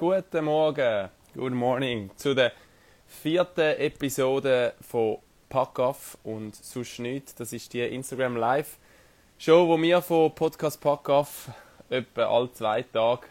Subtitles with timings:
[0.00, 2.52] Guten Morgen, good morning zu der
[3.08, 7.34] vierten Episode von Pack Off und sonst nichts.
[7.34, 8.78] Das ist die Instagram Live
[9.38, 11.50] Show, wo wir von Podcast Pack Off
[11.90, 13.26] etwa alle zwei Tage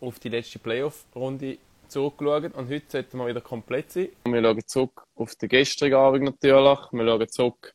[0.00, 1.58] auf die letzte Playoff-Runde
[1.88, 2.52] zurückschauen.
[2.52, 4.08] Und heute sollten wir wieder komplett sein.
[4.24, 6.78] Wir schauen zurück auf den gestrigen Abend natürlich.
[6.90, 7.74] Wir schauen zurück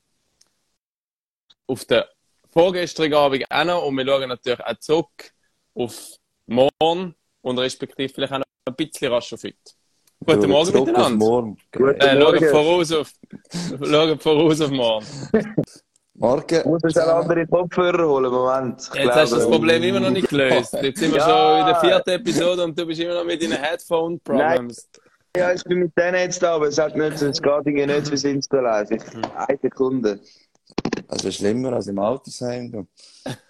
[1.67, 2.01] auf den
[2.49, 3.85] vorgestrigen Abend auch noch.
[3.85, 5.33] Und wir schauen natürlich auch zurück
[5.75, 6.15] auf
[6.47, 9.55] morgen und respektive vielleicht auch noch ein bisschen rasch auf heute.
[10.23, 11.09] Guten Morgen miteinander.
[11.25, 11.57] Morgen.
[11.73, 13.11] Äh, schauen voraus auf,
[13.83, 15.05] schauen voraus auf morgen.
[16.13, 16.55] Morgen.
[16.59, 18.87] Ich muss einen anderen Kopfhörer holen, Moment.
[18.93, 20.73] Ich Jetzt hast du das glaube- Problem immer noch nicht gelöst.
[20.81, 21.27] Jetzt sind wir Ja.
[21.27, 24.89] schon in der vierten Episode und du bist immer noch mit deinen Headphone-Problems.
[25.35, 28.11] Ja, ich bin mit denen jetzt da, aber es hat nicht, es geht irgendwie nicht
[28.11, 28.91] bis ins Live.
[28.91, 29.01] Ich-
[29.35, 30.19] Eine Sekunde.
[31.07, 32.71] Also schlimmer als im Altersheim.
[32.71, 32.87] du.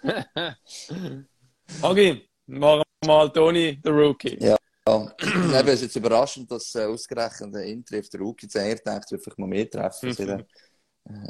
[1.82, 4.38] Agi, machen wir mal Toni, der Rookie.
[4.40, 4.56] Ja.
[4.86, 5.14] Ja.
[5.22, 8.74] Eben, es ist jetzt überraschend, dass äh, ausgerechnet der Inter auf der Rookie zu eher
[8.76, 10.08] denkt, wird vielleicht mal mehr treffen.
[10.08, 10.26] Mhm.
[10.26, 10.44] Dann,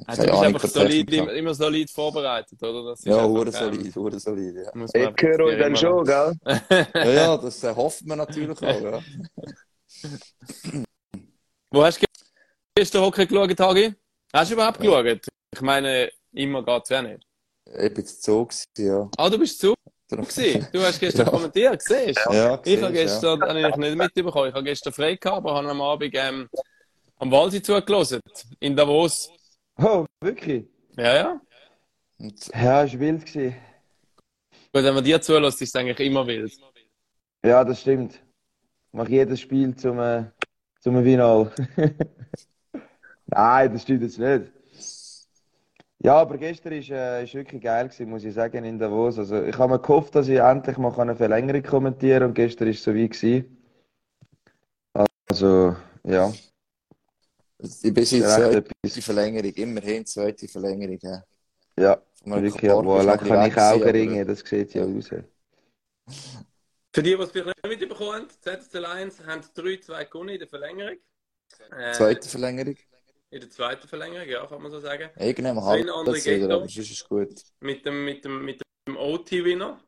[0.07, 2.91] Also, äh, du keine bist einfach solid, immer, immer solid vorbereitet, oder?
[2.91, 4.73] Das ist Ja, hure ähm, solid, hure solid, ja.
[4.75, 6.35] Ich höre euch dann schon, gell?
[6.95, 9.03] Ja, ja, das äh, hofft man natürlich auch, ja.
[11.71, 12.07] Wo hast du
[12.75, 13.95] gestern Hockey geschaut, Hagi?
[14.33, 15.27] Hast du überhaupt geschaut?
[15.55, 17.27] Ich meine, immer geht es ja nicht.
[17.79, 19.11] Ich bin zu gewesen, ja.
[19.17, 19.75] Ah, du bist zu
[20.17, 20.67] gewesen.
[20.73, 21.31] Du hast gestern Ja.
[21.31, 22.33] kommentiert, siehst du?
[22.33, 23.49] Ja, Ich siehst, habe gestern, ja.
[23.49, 26.49] habe ich nicht mitbekommen, ich habe gestern frei gehabt, aber habe am Abend ähm,
[27.19, 28.21] am Walsi zugelassen,
[28.61, 29.31] in Davos.
[29.79, 30.67] Oh, wirklich?
[30.97, 31.15] Ja, ja.
[31.15, 31.41] Ja.
[32.19, 33.27] Und, Ja, es war wild.
[33.27, 33.57] Gewesen.
[34.75, 36.53] Gut, wenn man dir zulässt, ist es eigentlich immer wild.
[37.45, 38.15] Ja, das stimmt.
[38.15, 40.25] Ich mache jedes Spiel zum, äh,
[40.81, 41.53] zum Final.
[43.27, 44.53] Nein, das stimmt jetzt nicht.
[46.05, 49.19] Ja, aber gestern ist, äh, ist wirklich geil gewesen, muss ich sagen, in Davos.
[49.19, 52.69] Also, ich habe mir gehofft, dass ich endlich mal eine Verlängerung kommentieren kann und gestern
[52.69, 53.57] ist es so wie gewesen.
[55.31, 56.33] Also, ja,
[57.63, 59.05] ich bin jetzt zweite etwas.
[59.05, 61.23] Verlängerung, immerhin zweite Verlängerung, ja.
[61.79, 64.85] Ja, wirklich, aber noch ein kann ich bisschen weg Augen gewesen, ringen, das sieht ja
[64.85, 65.09] aus.
[66.95, 70.49] Für die, die es vielleicht nicht mitbekommen haben, ZSC Lions haben 3-2 gewonnen in der
[70.49, 70.97] Verlängerung.
[71.71, 72.77] Äh, Zweite Verlängerung.
[73.33, 75.09] In der zweiten Verlängerung, ja, kann man so sagen.
[75.19, 77.43] Irgendwann Sven halb das wieder, aber sonst ist es gut.
[77.61, 79.81] Mit dem, mit dem, mit dem OT-Winner.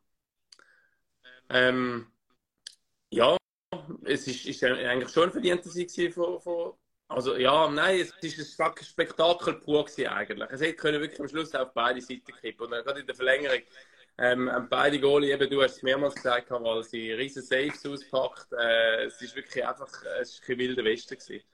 [1.51, 2.07] Ähm,
[3.11, 3.37] ja,
[4.05, 6.73] es ist, ist eigentlich schon ein verdienter Sieg von, von,
[7.09, 10.51] also ja, nein, es ist ein Spek- Spektakel pur eigentlich.
[10.51, 12.65] Es hätte können wirklich am Schluss auf beide Seiten kippen.
[12.65, 13.61] Und dann gerade in der Verlängerung
[14.17, 18.55] ähm, haben beide Goalie, eben du hast es mehrmals gesagt, weil sie riesen Saves auspackt.
[18.55, 21.45] Äh, es ist wirklich einfach, es ist ein wilder Westen gewesen.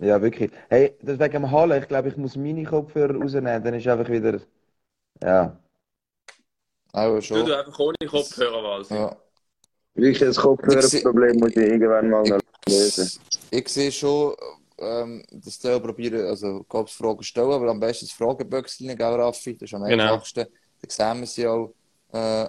[0.00, 0.50] Ja, wirklich.
[0.68, 4.08] Hey, das wegen dem Hallen, ich glaube, ich muss meine Kopfhörer rausnehmen, dann ist einfach
[4.08, 4.40] wieder.
[5.22, 5.58] Ja.
[6.92, 7.46] Auch Du, schon.
[7.46, 8.94] du einfach ohne Kopfhörer, Walsi.
[8.94, 9.16] Ja.
[9.94, 12.38] Wirklich, das Kopfhörerproblem muss ich irgendwann mal noch
[12.68, 13.10] lösen.
[13.50, 14.34] Ich sehe schon,
[14.78, 19.56] ähm, dass die probieren, also Kopf Fragen stellen, aber am besten das Frageböckchen, gell, Raffi?
[19.56, 20.12] Das ist am Genau.
[20.14, 20.46] einfachsten.
[20.80, 21.74] Dann sehen wir sie auch,
[22.12, 22.48] äh,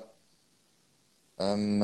[1.40, 1.84] ähm,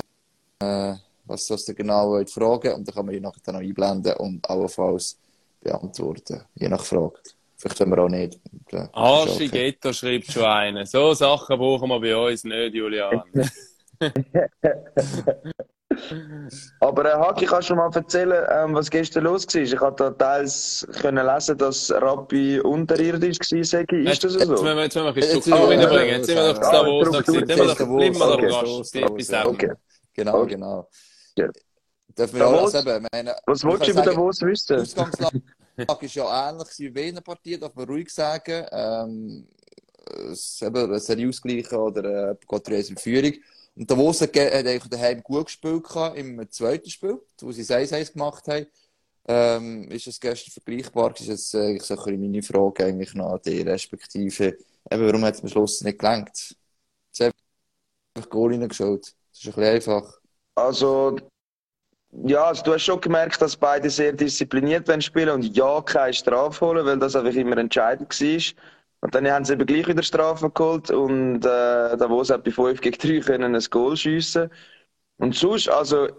[0.59, 0.93] äh,
[1.25, 5.17] was das denn genau fragen und dann kann man je nachher noch einblenden und allenfalls
[5.65, 7.19] beantworten, je nach Frage.
[7.57, 8.39] Vielleicht können wir auch nicht.
[8.71, 9.71] Äh, ist Arschi okay.
[9.71, 10.85] Ghetto schreibt schon einen.
[10.85, 13.21] So Sachen brauchen wir bei uns nicht, Julian.
[16.81, 19.61] Aber äh, Haki, kannst du mal erzählen, ähm, was gestern los war?
[19.61, 24.09] Ich habe da teils können lesen, dass Rappi unterirdisch war, sage ich.
[24.09, 24.51] Ist das Jetzt so?
[24.51, 26.15] müssen wir, jetzt müssen wir ein bisschen Jetzt Struktur sind reinbringen.
[26.17, 27.95] Jetzt sind wir doch Ah, zu Davos noch Struktur, gewesen.
[27.95, 28.27] Bleiben wir
[29.41, 29.73] doch- okay, ja.
[30.13, 30.89] Genau, genau.
[31.37, 31.47] Ja.
[32.17, 34.79] Dürfen wir also eben, meine, Was wolltest du über Davos wissen?
[34.79, 35.41] Ausgangslage
[36.03, 38.65] ist ja ähnlich wie bei einer Partie, darf man ruhig sagen.
[38.71, 39.47] Ähm,
[40.31, 43.33] es eben eine Serie ausgleichen oder äh, geht 3 in Führung.
[43.75, 48.13] Und der Wose hat eigentlich daheim gut gespielt gehabt im zweiten Spiel, wo sie 1-1
[48.13, 48.67] gemacht haben.
[49.27, 51.13] Ähm, ist es gestern vergleichbar?
[51.19, 53.63] Ist so ein bisschen meine Frage eigentlich die
[55.05, 56.55] warum hat es am Schluss nicht gelangt?
[57.11, 57.33] Es hat
[58.13, 59.07] einfach Goal reingeschaut.
[59.31, 60.19] Das ist bisschen einfach.
[60.53, 61.17] Also,
[62.23, 66.13] ja, also du hast schon gemerkt, dass beide sehr diszipliniert wollen spielen und ja, keine
[66.13, 68.65] Strafe holen, weil das einfach immer entscheidend war.
[69.01, 72.81] Und dann haben sie eben gleich wieder Strafen geholt und äh, Davos hat bei 5
[72.81, 74.49] gegen 3 können ein Goal schiessen.
[75.17, 76.09] Und sonst, also,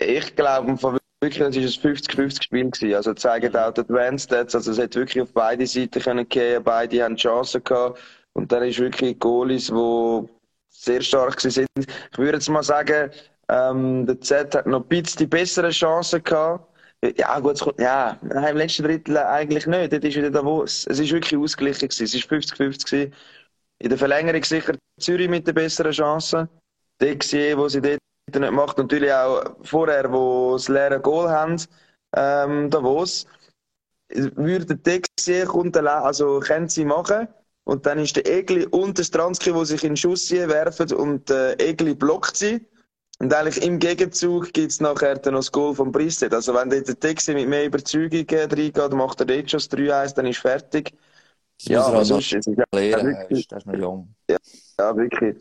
[0.00, 0.82] ich glaube,
[1.20, 2.94] wirklich, das war ein 50-50 Spiel gewesen.
[2.94, 6.62] Also, zeigen auch die Advanced Stats, also es hat wirklich auf beide Seiten können gehen,
[6.64, 8.00] beide haben Chancen gehabt.
[8.32, 10.28] Und dann ist wirklich Goalies, die
[10.68, 11.68] sehr stark sind.
[11.76, 13.10] Ich würde jetzt mal sagen,
[13.48, 16.68] ähm, der Z hat noch ein bisschen die bessere Chancen gehabt.
[17.16, 19.92] Ja, gut, es ja, im letzten Drittel eigentlich nicht.
[19.92, 20.86] Dort ist wieder Davos.
[20.88, 22.04] Es ist wirklich ausgeglichen gewesen.
[22.04, 23.14] Es ist 50-50 gewesen.
[23.78, 26.48] In der Verlängerung sicher Zürich mit den besseren Chancen.
[26.98, 27.98] Dort gesehen, wo sie dort
[28.32, 28.78] nicht macht.
[28.78, 31.60] Natürlich auch vorher, wo das leere Goal haben,
[32.16, 33.26] ähm, Davos,
[34.08, 37.28] würde Texie kommt also können sie machen.
[37.64, 41.28] Und dann ist der Egli und der Stransky, wo sich in den Schuss werfen und
[41.30, 42.66] der Egli blockt sie.
[43.24, 46.34] Und eigentlich im Gegenzug gibt es nachher dann noch das Goal von Brisset.
[46.34, 50.14] Also wenn der Texi mit mehr Überzeugung äh, reingeht, macht er dort schon das 3-1,
[50.14, 50.92] dann ist fertig.
[51.58, 54.14] Das ja, aber sonst ist es ja, wirklich, das ist noch jung.
[54.28, 54.36] Ja,
[54.78, 55.36] ja, wirklich.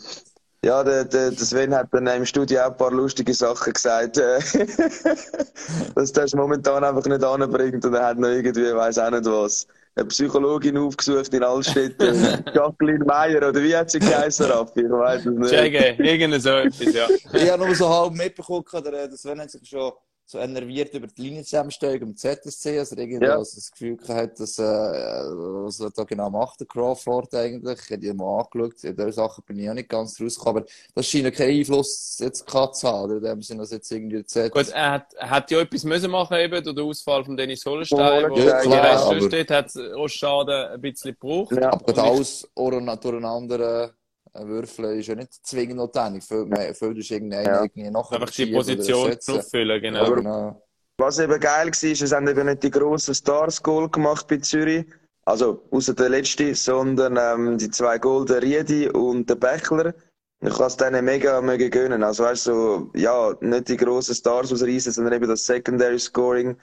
[0.64, 4.18] Ja, der, der, der Sven hat dann im Studio auch ein paar lustige Sachen gesagt,
[4.18, 4.40] äh,
[5.96, 9.68] dass das momentan einfach nicht anbringt und er hat noch irgendwie, weiß auch nicht was,
[9.96, 14.82] eine Psychologin aufgesucht in Altstädten, Jacqueline Meyer, oder wie hat sie geheißen, Raffi?
[14.82, 15.52] Ich weiß es nicht.
[15.52, 17.08] Jagge, irgendeine so etwas, ja.
[17.34, 19.92] ich habe nur so halb mitbekommen, der Sven hat sich schon
[20.26, 23.38] so enerviert über die Linienzusammenstellung im ZSC, also irgendwie ja.
[23.38, 27.80] also das Gefühl gehabt, dass, äh, was er da genau macht, der Crawford eigentlich.
[27.86, 30.72] Ich habe ihn mal angeschaut, in dieser Sache bin ich auch nicht ganz rausgekommen, aber
[30.96, 34.52] das scheint keinen Einfluss jetzt gehabt zu haben, in dem Sinne, dass jetzt irgendwie Z
[34.52, 37.66] Gut, er hat, er hat ja etwas müssen machen eben, durch den Ausfall von Dennis
[37.66, 41.52] Holstein, wo ja, klar, die Reste steht, hat Ostschade ein bisschen gebraucht.
[41.52, 43.94] Ja, aber alles durcheinander
[44.34, 46.24] Würfeln ist ja nicht zwingend notwendig.
[46.24, 47.18] Viel, mehr, viel ist ja.
[47.20, 50.06] irgendwie nachher Einfach die Position auffüllen, genau.
[50.06, 50.64] Aber, genau.
[50.98, 54.38] Was eben geil war, ist, es haben eben nicht die grossen Stars Goal gemacht bei
[54.38, 54.86] Zürich.
[55.26, 59.94] Also, außer der letzte, sondern ähm, die zwei Goal, der Riedi und der Bächler.
[60.42, 62.04] Ich kann es denen mega, mega gönnen.
[62.04, 66.58] Also, weißt du, so, ja, nicht die grossen Stars ausreißen, sondern eben das Secondary Scoring.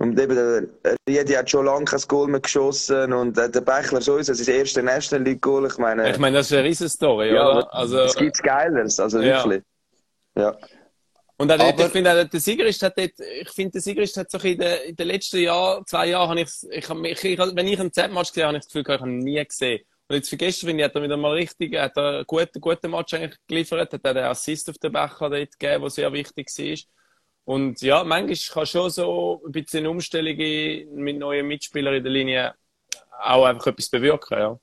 [0.00, 4.00] Und eben, der Riedi hat schon lange kein Goal mehr geschossen und äh, der Bechler
[4.00, 5.66] sowieso, das ist das erste National League Goal.
[5.66, 7.74] Ich meine, ich meine, das ist eine riesen Story, ja, oder?
[7.74, 9.42] Also, es gibt Geileres, also ja.
[9.42, 9.64] wirklich.
[10.36, 10.56] Ja.
[11.36, 14.38] Und auch dort, ich finde, der Siegerist hat dort, ich finde, der Siegerist hat so
[14.38, 17.80] in den, in den letzten Jahren, zwei Jahren, habe ich, ich, ich, ich, wenn ich
[17.80, 19.80] einen Z-Match gesehen habe, habe ich das Gefühl, ich habe ihn nie gesehen.
[20.08, 22.60] Und jetzt für gestern, finde ich, hat er wieder mal richtig, hat er einen guten,
[22.60, 26.12] guten Match eigentlich geliefert, hat er den Assist auf den Becher dort gegeben, der sehr
[26.12, 26.78] wichtig war.
[27.48, 32.54] Und ja, manchmal kann schon so ein bisschen Umstellungen mit neuen Mitspielern in der Linie
[33.22, 34.60] auch einfach etwas bewirken, ja.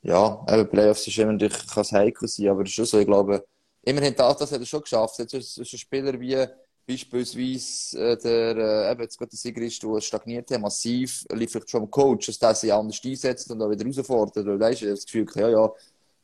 [0.00, 2.98] Ja, eben Playoffs ist immer natürlich, kann es heikel sein, aber es ist schon so,
[2.98, 3.44] ich glaube,
[3.82, 5.18] immerhin das, das hat er schon geschafft.
[5.18, 6.46] Jetzt ist, ist ein Spieler wie
[6.86, 11.82] beispielsweise äh, der, äh, eben jetzt gerade der Sigrist, der stagniert hat, massiv, liefert schon
[11.82, 14.46] am Coach, dass der sich anders einsetzt und auch wieder herausfordert.
[14.46, 15.70] Weil, weißt du, das Gefühl, ja, ja,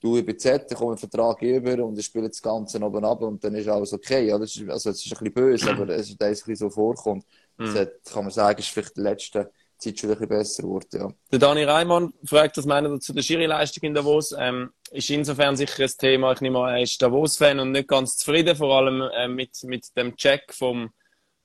[0.05, 3.23] du über Z, dann kommt ein Vertrag über und ich spiele das Ganze oben ab
[3.23, 4.27] und dann ist alles okay.
[4.27, 6.69] Ja, das ist, also, es ist ein bisschen böse, aber es ist ein bisschen so
[6.69, 7.25] vorkommt.
[7.57, 7.75] Mhm.
[7.75, 11.09] Das kann man sagen, ist vielleicht die letzte Zeit schon ein bisschen besser geworden, ja.
[11.33, 14.35] Der Dani Reimann fragt, was meint er zu der Schiri-Leistung in Davos?
[14.39, 16.33] Ähm, ist insofern sicher ein Thema.
[16.33, 19.87] Ich nehme an, er ist Davos-Fan und nicht ganz zufrieden, vor allem äh, mit, mit
[19.97, 20.91] dem Check vom,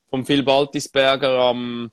[0.10, 1.92] vom Phil Baltisberger am,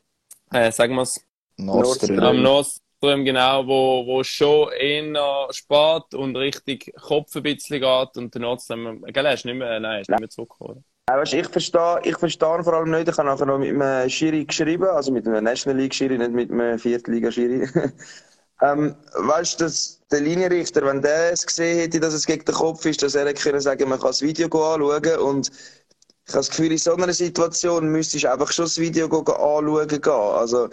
[0.51, 1.21] äh, sagen wir es,
[1.59, 8.17] am Nord Ström, genau, wo, wo schon eher spät und richtig Kopf ein bisschen geht
[8.17, 10.85] und der Nordström, gell, er ist nicht mehr, nein, ist nicht mehr zurückgekommen.
[11.09, 14.45] Weißt, ich verstehe, ich verstehe vor allem nicht, ich habe nachher noch mit einem Schiri
[14.45, 17.69] geschrieben, also mit einem National League Schiri, nicht mit einem Viertliga Schiri.
[18.63, 19.71] ähm, weißt du,
[20.11, 23.33] der Linienrichter, wenn der es gesehen hätte, dass es gegen den Kopf ist, dass er
[23.35, 27.13] können sagen, man kann das Video anschauen und ich habe das Gefühl, in so einer
[27.13, 30.13] Situation müsstest du einfach schon das Video anschauen gehen.
[30.13, 30.69] Also,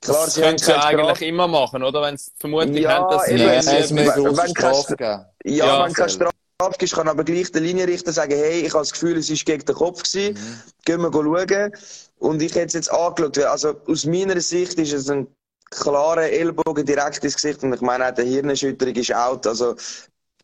[0.00, 2.00] Klar, das könntest du eigentlich immer machen, oder?
[2.00, 5.26] Wenn es vermutlich ja, haben, dass sie ja, es wenn, wenn, wenn Strafe geben.
[5.44, 6.32] Ja, ja, wenn keine Strafe
[6.80, 9.64] ist, kann aber gleich der Linienrichter sagen, hey, ich habe das Gefühl, es war gegen
[9.64, 10.34] den Kopf gewesen.
[10.34, 10.62] Mhm.
[10.84, 11.72] Gehen wir schauen.
[12.18, 13.38] Und ich hätte es jetzt angeschaut.
[13.38, 15.26] Also, aus meiner Sicht ist es ein
[15.70, 17.62] klarer Ellbogen direkt ins Gesicht.
[17.62, 19.46] Und ich meine, auch die Hirnerschütterung ist out.
[19.46, 19.76] Also,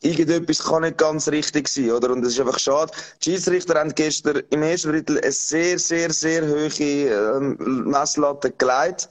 [0.02, 2.10] irgendetwas kann nicht ganz richtig sein, oder?
[2.10, 2.92] Und das ist einfach schade.
[3.22, 7.56] Die Schiedsrichter haben gestern im ersten Drittel eine sehr, sehr, sehr hohe ähm,
[7.90, 9.08] Messlatte gelegt.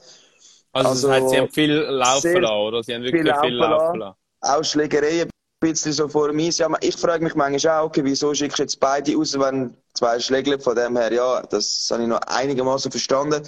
[0.76, 2.82] Also, also das heißt, sie haben viel laufen lassen, oder?
[2.82, 4.16] Sie haben wirklich viel, viel laufen lassen.
[4.40, 6.50] Auch Schlägereien ein bisschen so vor mir.
[6.50, 10.18] Ja, ich frage mich manchmal auch, okay, wieso schickst du jetzt beide raus, wenn zwei
[10.20, 13.42] Schläge von dem her, ja, das habe ich noch einigermaßen verstanden.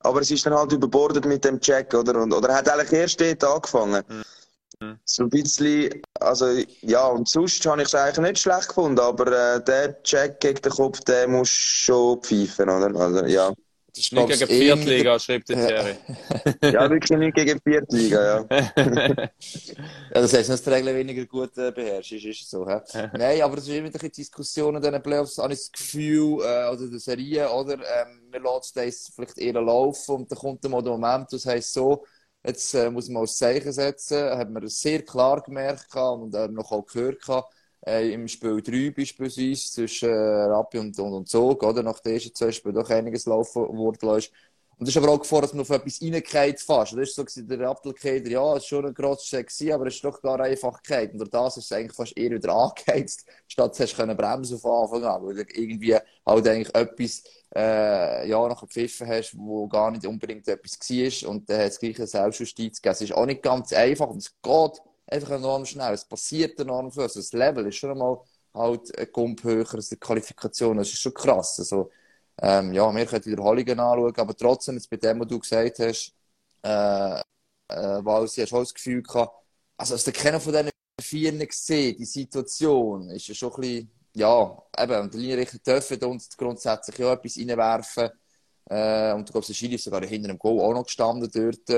[0.00, 2.20] Aber es ist dann halt überbordet mit dem Check, oder?
[2.20, 4.02] Und, oder hat eigentlich erst dort angefangen.
[4.80, 4.98] Mhm.
[5.04, 6.46] So ein bisschen, also,
[6.80, 10.60] ja, und sonst habe ich es eigentlich nicht schlecht gefunden, aber äh, der Check gegen
[10.60, 12.98] den Kopf, der muss schon pfeifen, oder?
[12.98, 13.52] Also, ja.
[13.94, 15.96] Das ist nicht gegen Viertliga, schreibt der Thierry.
[16.72, 18.62] ja, wirklich nicht gegen Viertliga, ja.
[18.76, 19.30] ja,
[20.14, 22.66] das heißt, dass du die Regeln weniger gut äh, beherrschst, ist so.
[22.66, 22.78] He?
[23.18, 26.70] Nein, aber das ist immer die Diskussion in diesen Playoffs, habe ich das Gefühl, äh,
[26.70, 30.82] oder der Serie, oder, ähm, man lässt das vielleicht eher laufen und dann kommt mal
[30.82, 32.06] der Moment, das heisst so,
[32.42, 36.72] jetzt äh, muss man ein Zeichen setzen, hat man sehr klar gemerkt und äh, noch
[36.72, 37.54] auch gehört gehabt,
[37.86, 41.82] äh, im Spiel 3 beispielsweise zwischen äh, Rappi und, und, und Zog, oder?
[41.82, 44.32] Nach den ersten zwei Spielen doch einiges laufen worden ist.
[44.82, 46.92] Und es ist aber auch Gefahr, dass man auf etwas reingeht fast.
[46.92, 50.04] Das war so, der Abdelkader, ja, es war schon ein grosses Check, aber es ist
[50.04, 51.12] doch gar einfach gehalten.
[51.12, 54.82] Und durch das ist es eigentlich fast eher wieder angeheizt, statt dass du bremsen von
[54.82, 55.24] Anfang an.
[55.24, 57.22] Weil du irgendwie halt eigentlich etwas,
[57.54, 61.30] äh, ja, noch gepfiffen hast, wo gar nicht unbedingt etwas war.
[61.30, 62.92] Und dann hat es gleich eine Selbstjustiz gegeben.
[62.92, 65.94] Es ist auch nicht ganz einfach und es geht einfach enorm schnell.
[65.94, 67.02] Es passiert enorm viel.
[67.02, 68.20] Also das Level ist schon einmal
[68.54, 70.76] halt ein Gump höher als die Qualifikation.
[70.78, 71.58] Das ist schon krass.
[71.58, 71.90] Also,
[72.40, 76.14] ähm, ja, wir können Wiederholungen anschauen, aber trotzdem, jetzt bei dem, was du gesagt hast,
[76.62, 79.34] äh, äh, weil sie schon das Gefühl gehabt,
[79.76, 83.60] also als der keiner von diesen vier nicht gesehen, die Situation, ist ja schon ein
[83.60, 88.10] bisschen, ja, eben, der Linienrichter dürfen uns grundsätzlich auch etwas reinwerfen.
[88.70, 91.68] Äh, und ich glaube, der Schiri ist sogar hinter dem Goal auch noch gestanden dort.
[91.70, 91.76] Äh,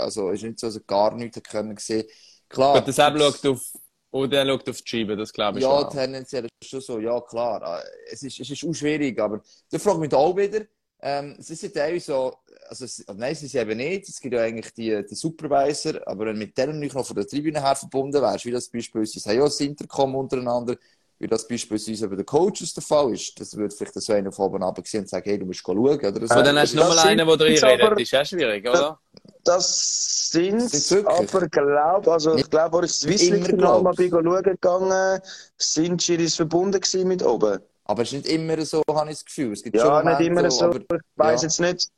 [0.00, 2.04] also ist nicht so, dass er gar nichts können sehen.
[2.50, 2.78] Klar.
[2.78, 3.72] Gut, das schaut auf
[4.10, 5.82] und er schaut auf die Scheibe, das glaube ich ja, schon.
[5.82, 7.82] Ja, tendenziell ist schon so, ja klar.
[8.10, 9.40] Es ist, es ist auch schwierig, aber
[9.70, 10.66] da frage ich mich auch wieder,
[11.00, 12.34] ähm, ist ja teilweise so,
[12.68, 16.38] also nein, sie sind eben nicht, es gibt ja eigentlich die, die Supervisor, aber wenn
[16.38, 19.44] mit denen nicht noch von der Tribüne her verbunden wärst, wie das beispielsweise, haben ja
[19.44, 20.76] das Intercom untereinander,
[21.20, 24.46] wie das beispielsweise bei den Coaches der Fall ist, das würde vielleicht so einer von
[24.46, 25.76] oben runter sehen und sagen, hey, du musst schauen.
[25.78, 26.34] Oder so.
[26.34, 28.98] Aber dann hast du nochmal einen, der drin redet, das ist auch schwierig, oder?
[29.44, 30.72] Das sind
[31.06, 35.20] aber glaub, also ich glaube, als ich das Swissliga mal schauen gegangen,
[35.58, 37.60] sind Schiris verbunden mit oben.
[37.84, 39.52] Aber es ist nicht immer so, habe ich das Gefühl.
[39.52, 40.86] Es gibt ja, schon nicht immer so, aber, ich
[41.16, 41.48] weiss ja.
[41.48, 41.88] jetzt nicht.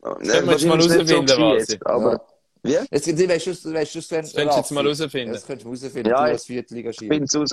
[0.00, 1.78] Das können wir jetzt mal herausfinden, so was.
[1.84, 2.20] Aber, ja.
[2.62, 2.78] Wie?
[2.90, 5.32] Jetzt, du weißt, du weißt, du könntest du jetzt mal herausfinden.
[5.32, 7.50] Das könntest du herausfinden, ja, du als Viertliga Ich bin's raus.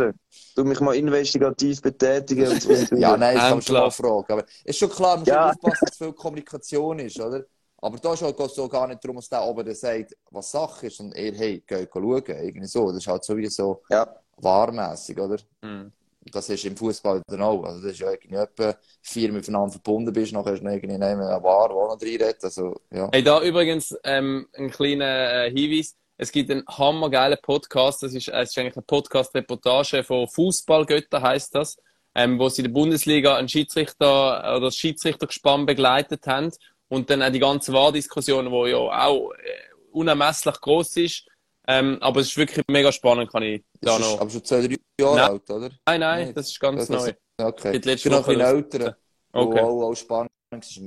[0.55, 2.47] Du mich mal investigativ betätigen.
[2.47, 4.33] Und, und, ja, nein, das kann man schon mal fragen.
[4.33, 5.49] Aber es ist schon klar, man muss ja.
[5.49, 7.45] aufpassen, dass viel Kommunikation ist, oder?
[7.77, 10.99] Aber da geht es so gar nicht darum, dass der oben sagt, was Sache ist,
[10.99, 12.87] und er, hey, geh schauen, irgendwie so.
[12.87, 14.07] Das ist halt sowieso ja.
[14.37, 15.37] wahrmässig, oder?
[15.61, 15.91] Mhm.
[16.31, 17.63] Das ist im Fußball dann auch.
[17.63, 21.67] Also, das ist ja irgendwie etwa vier miteinander verbunden bist, nachher du irgendwie einen War,
[21.69, 22.43] der noch reinredet.
[22.43, 23.09] Also, ja.
[23.11, 25.95] Hey, da übrigens ähm, ein kleiner äh, Hinweis.
[26.17, 28.01] Es gibt einen hammergeilen Podcast.
[28.01, 31.77] Das ist, es ist eigentlich eine Podcast-Reportage von Fußballgötter, heißt das.
[32.17, 36.51] Ähm, wo sie in der Bundesliga einen Schiedsrichter oder das Schiedsrichtergespann begleitet haben.
[36.87, 41.27] Und dann auch die ganze Wahldiskussion, die ja auch äh, unermesslich groß ist.
[41.67, 44.21] Ähm, aber es ist wirklich mega spannend, kann ich da noch.
[44.21, 45.29] Aber schon zwei, drei Jahre nein.
[45.29, 45.69] alt, oder?
[45.85, 47.09] Nein, nein, das ist ganz das neu.
[47.09, 47.77] Ist, okay.
[47.77, 48.97] Ich bin noch ein bisschen älter.
[49.31, 49.59] Okay.
[49.59, 50.31] Auch, auch spannend.
[50.49, 50.81] Das ist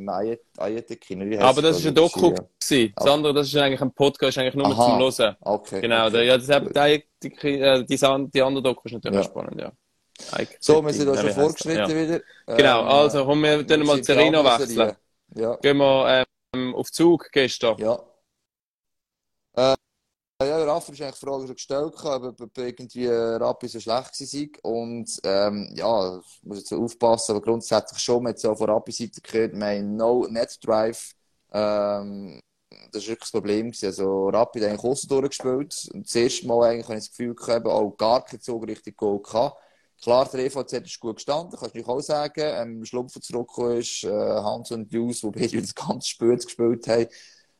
[0.56, 1.38] Ayeteki.
[1.38, 2.34] Aber das war ein Doku.
[2.70, 2.88] Ja.
[2.94, 4.84] Das andere, das ist eigentlich ein Podcast, eigentlich nur Aha.
[4.84, 5.36] zum Hören.
[5.40, 5.80] Okay.
[5.80, 6.26] Genau, okay.
[6.26, 9.24] ja, das, die, die, die, andere Doku ist natürlich ja.
[9.24, 9.72] spannend, ja.
[10.60, 12.08] So, wir sind da schon vorgeschritten ja.
[12.08, 12.20] wieder.
[12.56, 14.96] Genau, ähm, also kommen wir dann mal zu Rino wechseln.
[15.34, 15.56] Ja.
[15.56, 17.78] Gehen wir ähm, auf Zug gestern.
[17.78, 18.00] Ja.
[19.54, 19.76] Äh,
[20.46, 24.72] ja, Raffer ist eigentlich die Frage schon gestellt, ob, irgendwie Rappi so schlecht war.
[24.72, 29.54] Und ähm, ja, muss jetzt aufpassen, aber grundsätzlich schon, man hat so von Rappi-Seite gehört,
[29.54, 31.12] wir haben No Net Drive.
[31.52, 32.40] Ähm,
[32.92, 33.72] das war wirklich das Problem.
[33.82, 35.88] Also, Rapid hat eigentlich außen durchgespielt.
[35.92, 38.96] Und das erste Mal eigentlich habe ich das Gefühl gehabt, auch gar keinen Zug richtig
[38.96, 39.60] Goal gehabt.
[40.00, 42.42] Klar, der EVZ ist gut gestanden, kannst du auch sagen.
[42.44, 47.08] Ähm, Schlumpfer zurückgekommen ist, äh, Hans und Jus, die beide das ganz spät gespielt haben.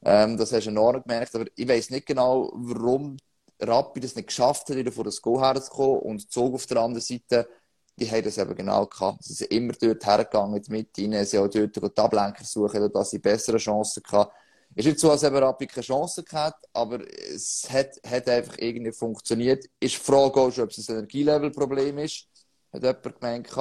[0.04, 1.34] Ähm, das hast du enorm gemerkt.
[1.34, 3.16] Aber ich weiß nicht genau, warum
[3.60, 6.00] Rappi das nicht geschafft hat, wieder vor das Go herzukommen.
[6.00, 7.48] Und Zug auf der anderen Seite,
[7.96, 9.24] die haben das eben genau gehabt.
[9.24, 11.24] Sie sind immer dort hergegangen, mit rein.
[11.24, 14.30] Sie haben dort die Ablenker suchen, dass sie bessere Chancen hatten.
[14.74, 18.58] Es ist nicht so, als ob Rappi keine Chance gehabt, aber es hat, hat einfach
[18.58, 19.64] irgendwie funktioniert.
[19.80, 22.26] Ist die Frage auch schon, ob es ein Energielevel-Problem ist,
[22.72, 23.56] hat jemand gemeint.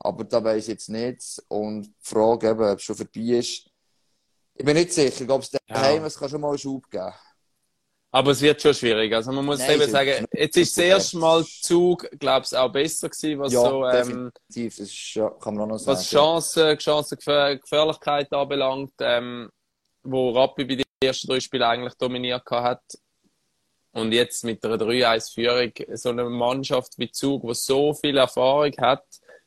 [0.00, 1.42] Aber da weiß ich jetzt nicht.
[1.48, 3.69] Und die Frage eben, ob es schon vorbei ist,
[4.60, 5.22] ich bin nicht sicher.
[5.22, 6.10] Ich glaube, es daheim ja.
[6.10, 7.14] kann schon mal einen Schub geben.
[8.10, 9.10] Aber es wird schon schwierig.
[9.14, 12.70] Also man muss Nein, eben sagen, jetzt ist das erste Mal Zug, glaube ich, auch
[12.70, 14.76] besser gewesen, was ja, so, ähm, definitiv.
[14.76, 15.96] Das ist, ja, kann man auch noch sagen.
[15.96, 19.48] Was Chancen, Chancen, Gefährlichkeit anbelangt, ähm,
[20.02, 22.82] wo Rappi bei den ersten drei Spielen eigentlich dominiert hat.
[23.92, 29.04] Und jetzt mit einer 3-1-Führung so eine Mannschaft wie Zug, die so viel Erfahrung hat,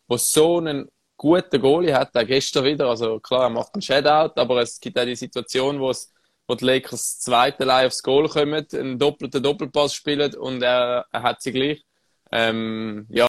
[0.08, 2.88] wo so einen guten Goalie hat, auch gestern wieder.
[2.88, 6.12] Also klar, er macht einen Shadout, aber es gibt auch die Situation, wo es
[6.48, 11.24] wo die Lakers zweite Line aufs Goal kommen, einen doppelten Doppelpass spielen und er, er
[11.24, 11.86] hat sie gleich.
[12.32, 13.27] Ähm, ja,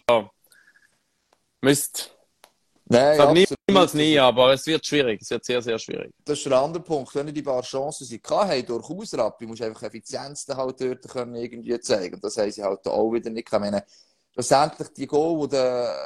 [1.61, 2.15] müsst
[2.87, 5.23] Nein, sag niemals nie, aber es wird schwierig.
[5.23, 6.13] Es wird sehr, sehr schwierig.
[6.23, 7.15] Das ist der andere Punkt.
[7.15, 11.35] Wenn die paar Chancen sie hatten, durchaus Rappi, musst du einfach Effizienz halt dort können
[11.35, 12.17] irgendwie zeigen.
[12.17, 13.49] Und das haben sie halt auch wieder nicht.
[13.51, 13.85] Ich meine,
[14.35, 15.97] schlussendlich die Goal, wo der,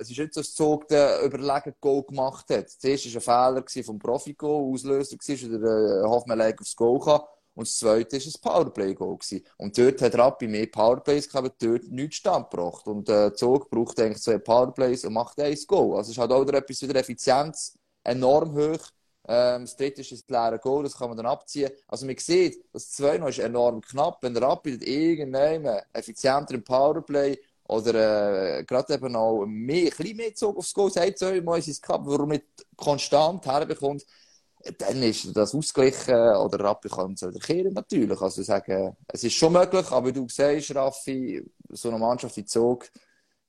[0.00, 2.70] es ist nicht so, dass Zug den überlegen Goal gemacht hat.
[2.70, 7.20] Zuerst war ein Fehler vom Profi-Goal, Auslöser war, der Hoffmann aufs Goal kam.
[7.54, 9.18] Und das zweite war ein Powerplay-Goal.
[9.58, 12.86] Und dort hat Rappi mehr Powerplays gehabt, dort nichts standgebracht.
[12.86, 15.96] Und äh, Zug braucht eigentlich zwei Powerplays und macht ein Goal.
[15.96, 18.90] Also es halt auch etwas wieder Effizienz enorm hoch.
[19.26, 21.70] Ähm, das dritte ist das leere Goal, das kann man dann abziehen.
[21.86, 24.18] Also man sieht, das 2 noch ist enorm knapp.
[24.22, 30.34] Wenn Rapid irgendwann effizienter im Powerplay oder äh, gerade eben auch mehr, ein bisschen mehr
[30.34, 32.44] Zug aufs Goal sagt, so mal ist gehabt, warum nicht
[32.76, 34.04] konstant herbekommt,
[34.78, 38.20] dann ist das ausgeglichen oder Rappi kann es kehren, natürlich.
[38.20, 42.90] Also sagen, es ist schon möglich, aber du sagst, Raffi, so eine Mannschaft in Zug,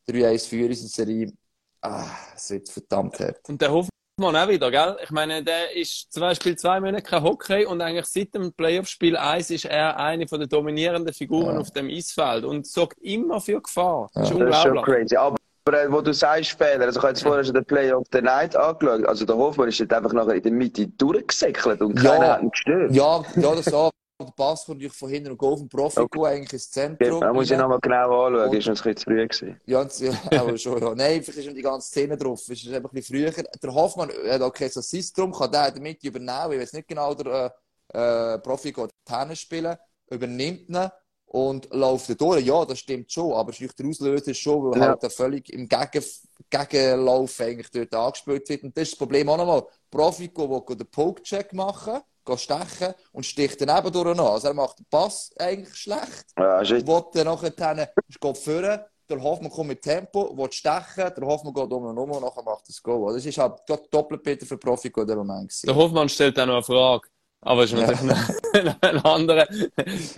[0.07, 1.33] 3-1 für in Serie,
[1.81, 3.47] ah, es wird verdammt hart.
[3.47, 3.71] Und der
[4.17, 4.95] Hoffmann auch wieder, gell?
[5.03, 9.17] Ich meine, der ist zum Beispiel zwei Monate kein Hockey und eigentlich seit dem Playoff-Spiel
[9.17, 11.59] 1 ist er eine von den dominierenden Figuren Ja.
[11.59, 14.09] auf dem Eisfeld und sorgt immer für Gefahr.
[14.13, 14.45] Das ist Ja.
[14.45, 14.95] Das ist schon unglaublich.
[15.09, 15.15] crazy.
[15.17, 15.35] Aber
[15.67, 18.21] äh, wo du sagst Fehler, also ich habe jetzt vorher schon den Play of the
[18.21, 22.11] Night angeschaut, also der Hoffmann ist jetzt einfach nachher in der Mitte durchgesäckelt und Ja.
[22.13, 22.91] keiner hat ihn gestört.
[22.93, 23.91] Ja, ja, das auch.
[24.17, 27.19] Der Pass kommt von hinten und Goal auf den Profi eigentlich ins Zentrum.
[27.19, 29.61] Da muss ich nochmal genau anschauen, Und- ist noch ein bisschen zu früh gewesen.
[29.65, 30.95] Ja, ja, aber schon, ja.
[30.95, 32.39] Nein, vielleicht ist schon die ganze Szene drauf.
[32.47, 33.43] Es ist einfach ein bisschen früher.
[33.61, 36.53] Der Hoffmann hat auch kein Assist drum, kann der der Mitte übernehmen.
[36.53, 37.53] Ich weiß nicht genau, der
[37.93, 39.75] äh, äh, Profi geht Tennis spielen,
[40.09, 40.89] übernimmt ihn
[41.25, 42.45] und läuft durch.
[42.45, 44.87] Ja, das stimmt schon, aber der Auslöser ist schon, weil Ja.
[44.97, 46.05] halt völlig im Gegen
[46.49, 48.63] Gegenlauf eigentlich dort angespielt wird.
[48.63, 49.65] Und das ist das Problem auch nochmal.
[49.91, 52.03] Profi will den Poke-Check machen, geht
[52.37, 54.31] stechen und sticht dann eben durch noch.
[54.33, 57.87] Also er macht den Pass eigentlich schlecht Ja, echt- wollte dann nachher dann,
[58.19, 62.11] geht führen, der Hoffmann kommt mit Tempo, will stechen, der Hoffmann geht um und um
[62.11, 63.13] und nachher macht er das Goal.
[63.13, 63.53] Das ist halt
[63.91, 65.67] doppelt bitter für Profi in dem Moment gewesen.
[65.67, 67.07] Der Hoffmann stellt auch noch eine Frage.
[67.41, 67.85] Aber es ist Ja.
[67.91, 68.17] natürlich
[68.53, 69.47] ein, ein anderer.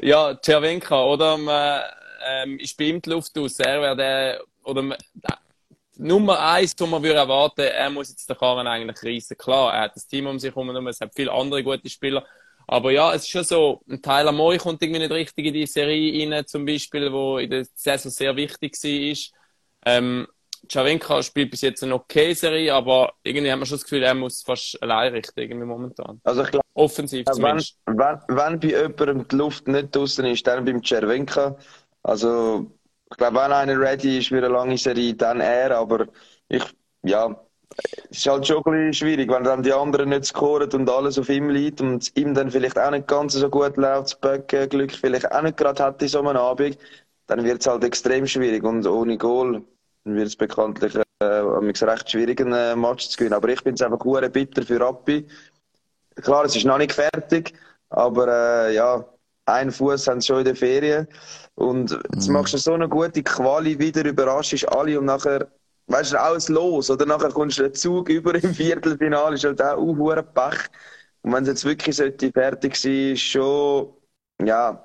[0.02, 1.84] Ja, Czerwenka, oder?
[2.26, 3.60] Ähm, ist bei ihm die Luft aus.
[3.60, 4.82] Er wäre der, oder
[5.98, 9.38] Nummer eins, wo man würde erwarten, er muss jetzt den Karren eigentlich reissen.
[9.38, 12.26] Klar, er hat das Team um sich herum, es hat viele andere gute Spieler.
[12.68, 15.66] Aber ja, es ist schon so, ein Tyler Moy kommt irgendwie nicht richtig in die
[15.66, 19.94] Serie rein, zum Beispiel, wo in der Saison sehr wichtig war.
[19.94, 20.28] Ähm,
[20.68, 24.14] Czerwenka spielt bis jetzt eine okay Serie, aber irgendwie hat man schon das Gefühl, er
[24.14, 26.20] muss fast allein richten, irgendwie momentan.
[26.24, 27.78] Also ich glaube, Offensiv wenn, zumindest.
[27.86, 31.58] wenn, wenn bei jemandem die Luft nicht draußen ist, dann beim Cervenka.
[32.04, 32.77] Also
[33.10, 36.08] ich glaube, wenn einer ready ist für eine lange Serie, dann er, aber
[36.50, 36.64] ich,
[37.04, 37.36] ja,
[38.10, 41.20] es ist halt schon ein bisschen schwierig, wenn dann die anderen nicht scoren und alles
[41.20, 44.92] auf ihm liegt und ihm dann vielleicht auch nicht ganz so gut läuft, das Böckenglück
[44.92, 46.78] vielleicht auch nicht gerade hat in so einem Abend,
[47.28, 49.64] dann wird es halt extrem schwierig und ohne Goal
[50.06, 53.34] wird es bekanntlich äh, recht schwierig, einen äh, Match zu gewinnen.
[53.34, 55.28] Aber ich bin es einfach bitter für Rappi.
[56.16, 57.54] Klar, es ist noch nicht fertig,
[57.90, 58.28] aber
[58.70, 59.06] äh, ja,
[59.48, 61.08] einen Fuß haben sie schon in der Ferien.
[61.56, 62.34] Und jetzt Mhm.
[62.34, 65.48] machst du so eine gute Quali wieder, überraschst alle und nachher,
[65.88, 66.90] weißt du, alles los.
[66.92, 70.68] Oder nachher kommst du einen Zug über im Viertelfinale, ist halt auch uh, hure Pech.
[71.22, 73.94] Und wenn es jetzt wirklich sollte fertig sein, ist schon,
[74.46, 74.84] ja,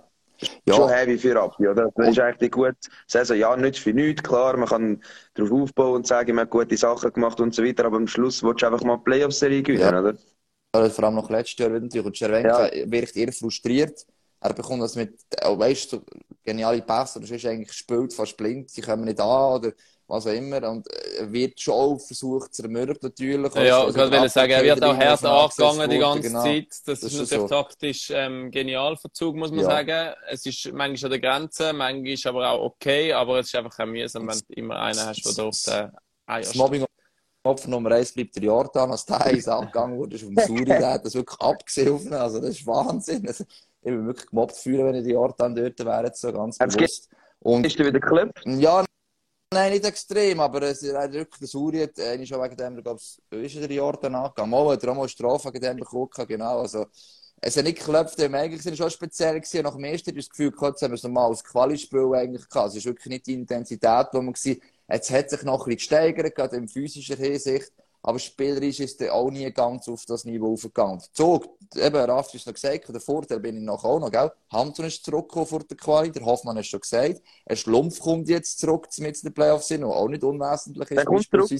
[0.66, 0.74] Ja.
[0.74, 1.90] schon heavy für Rappi, oder?
[1.94, 3.36] Das ist eigentlich gute Saison.
[3.36, 4.56] Ja, nicht für nichts, klar.
[4.56, 5.02] Man kann
[5.34, 8.42] darauf aufbauen und sagen, man hat gute Sachen gemacht und so weiter, aber am Schluss
[8.42, 10.00] willst du einfach mal die Playoff-Serie gewinnen, Ja.
[10.00, 10.14] oder?
[10.74, 12.06] Ja, vor allem noch letztes Jahr wieder natürlich.
[12.06, 14.06] Und Cervenka wirkt eher frustriert.
[14.42, 16.02] Er bekommt das mit, oh, weißt du,
[16.44, 19.72] geniale Pässe, oder sonst eigentlich gespielt, fast blind, sie kommen nicht an, oder
[20.08, 20.68] was auch immer.
[20.68, 23.54] Und äh, er wird schon auch versucht zu ermürben, natürlich.
[23.54, 26.42] Ja, Also, ich wollte sagen, er wird auch hart angegangen die ganze genau.
[26.42, 26.66] Zeit.
[26.70, 27.62] Das, Das ist ist natürlich so.
[27.62, 29.66] taktisch ähm, genial Verzug, muss man Ja.
[29.66, 30.14] sagen.
[30.28, 33.86] Es ist manchmal an der Grenze, manchmal aber auch okay, aber es ist einfach auch
[33.86, 35.72] mühsam, wenn du immer einen hast, der da auf den
[36.26, 36.54] Eier Das.
[36.54, 36.84] Mobbing
[37.44, 40.92] Opfer Nummer eins bleibt der Jordan, als der eins abgegangen wurde, ist dem Suri, der
[40.92, 42.12] hat das wirklich abgesehen.
[42.12, 43.26] Also, das ist Wahnsinn.
[43.26, 43.44] Also,
[43.82, 46.58] ich würde mich wirklich gemobbt fühlen, wenn ich die Jordan dort wäre, jetzt so ganz
[46.58, 47.08] Hat's bewusst.
[47.40, 48.40] Und, Ist er wieder geklappt?
[48.46, 48.84] ja,
[49.52, 53.44] nein, nicht extrem, aber es ist wirklich der Suri äh, schon wegen dem, glaube ich,
[53.44, 54.50] ist er der Jordan angegangen.
[54.50, 56.60] Mal hat er auch mal Strafe wegen dem bekommen, genau.
[56.60, 56.86] Also,
[57.44, 59.62] es hat nicht geklopft, im eigentlichen Sinne schon speziell gewesen.
[59.64, 62.48] Nach dem ersten hatte ich das Gefühl, gehabt, haben wir es normal als Quali-Spiel eigentlich
[62.48, 62.68] gehabt.
[62.68, 64.56] Es ist wirklich nicht die Intensität, die man war.
[64.92, 67.72] Jetzt hat sich noch ein bisschen gesteigert, gerade in physischer Hinsicht.
[68.02, 71.00] Aber spielerisch ist er auch nie ganz auf das Niveau aufgegangen.
[71.12, 74.30] Zug, eben, Raff ist noch gesagt, der Vorteil bin ich noch auch noch, gell?
[74.50, 77.22] Hampton ist zurückgekommen vor der Quali, der Hoffmann hat schon gesagt.
[77.46, 80.96] Ein Schlumpf kommt jetzt zurück mit in den Playoffs hin, was auch nicht unwesentlich ist.
[80.96, 81.52] Der kommt zurück?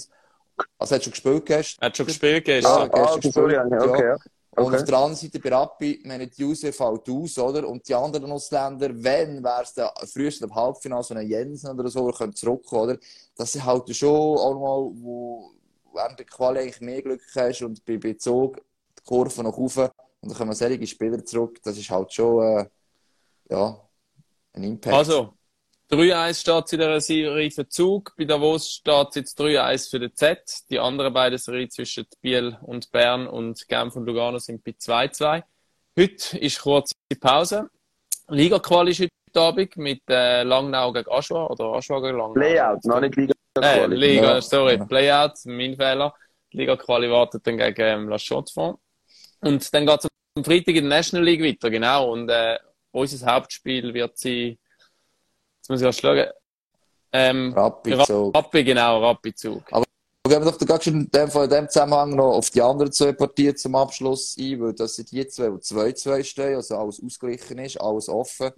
[0.79, 1.83] Also, er hat schon gespielt gestern.
[1.83, 2.91] Er hat schon gespielt Ja, gestern.
[2.91, 4.17] gestern ah, sorry, gespielt, ja, okay, ja.
[4.55, 4.77] Und Okay.
[4.77, 7.67] auf der anderen Seite bei Rappi, meine, die Juse fällt aus, oder?
[7.67, 11.89] Und die anderen Ausländer, wenn, wäre es der frühestens im Halbfinale, so ein Jensen oder
[11.89, 12.99] so, könnte zurückkommen, oder?
[13.35, 15.53] Das ist halt schon auch mal, wo,
[15.95, 18.61] wenn bei Quali eigentlich mehr Glück hast und bei Bezug
[18.99, 22.67] die Kurve noch rauf und dann kommen solche Spieler zurück, das ist halt schon, äh,
[23.51, 23.89] ja,
[24.53, 24.95] ein Impact.
[24.95, 25.35] Also,
[25.91, 28.15] 3-1 steht in der Serie für Zug.
[28.17, 30.41] Bei Davos steht es jetzt 3-1 für den Z.
[30.71, 35.43] Die anderen beiden Serien zwischen Biel und Bern und Genf und Lugano sind bei 2-2.
[35.99, 37.69] Heute ist kurze Pause.
[38.29, 42.35] Liga-Quali ist heute Abend mit äh, Langnau gegen Aschua oder Aschua gegen Langnau.
[42.41, 43.35] Layout, noch nicht Liga.
[43.61, 44.41] Äh, Liga, Ja.
[44.41, 44.85] sorry, Ja.
[44.85, 46.15] Playout, mein Fehler.
[46.53, 48.79] Liga-Quali wartet dann gegen ähm, La Chaux-de-Fonds.
[49.41, 52.13] Und dann geht es am Freitag in der National League weiter, genau.
[52.13, 52.59] Und äh,
[52.93, 54.59] unser Hauptspiel wird sein,
[55.59, 56.27] jetzt muss ich erst schauen,
[57.13, 58.35] ähm, Rappi-Zug.
[58.35, 59.63] Rappi, genau, Rappi-Zug.
[59.71, 59.85] Aber
[60.29, 63.57] gehen wir doch gerade in dem, in dem Zusammenhang noch auf die anderen zwei Partien
[63.57, 67.81] zum Abschluss ein, weil das sind die zwei, die 2-2 stehen, also alles ausgeglichen ist,
[67.81, 68.51] alles offen.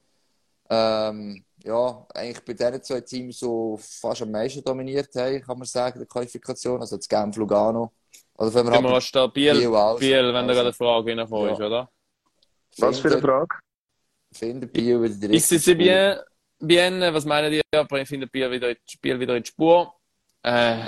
[0.70, 5.66] Ähm, ja, eigentlich bei diesen zwei Teams so fast am meisten dominiert haben, kann man
[5.66, 6.80] sagen, die Qualifikation.
[6.80, 7.92] Also das Genf Lugano.
[8.36, 10.00] Also wenn wir halt wir Biel, Biel, Biel aus.
[10.00, 11.52] Biel, wenn da Also, gerade eine Frage reingekommen ja.
[11.52, 11.90] ist, oder?
[12.78, 13.56] Was für eine Frage?
[14.32, 16.18] Finde Biel wieder die Ist es richtige bien,
[16.58, 17.60] bien, was meinen die?
[17.72, 19.94] Ich finde Biel wieder, Spiel wieder in die Spur.
[20.42, 20.84] Äh,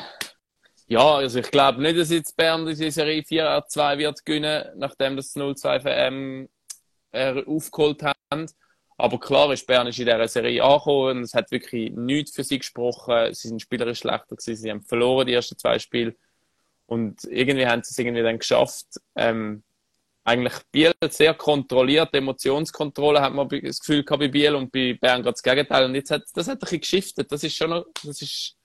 [0.89, 5.35] ja, also ich glaube nicht, dass jetzt Bern diese Serie 4-2 wird gewinnen, nachdem das
[5.35, 6.49] 0-2 für ähm,
[7.12, 8.47] äh, aufgeholt haben.
[8.99, 12.59] Aber klar ist Bern ist in dieser Serie angekommen es hat wirklich nichts für sie
[12.59, 13.35] gesprochen.
[13.35, 16.15] Sie sind spielerisch schlechter gewesen, sie haben verloren die ersten zwei Spiele.
[16.87, 19.65] Und irgendwie haben sie es irgendwie dann geschafft, ähm,
[20.25, 25.23] eigentlich Biel sehr kontrolliert, Emotionskontrolle hat man das Gefühl gehabt bei Biel und bei Bern
[25.23, 25.85] gerade das Gegenteil.
[25.85, 27.31] Und jetzt hat, das hat ein bisschen geschiftet.
[27.31, 28.56] Das ist schon noch, das ist